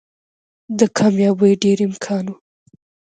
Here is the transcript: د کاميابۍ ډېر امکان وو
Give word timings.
د 0.79 0.81
کاميابۍ 0.97 1.53
ډېر 1.63 1.79
امکان 1.87 2.25
وو 2.29 2.37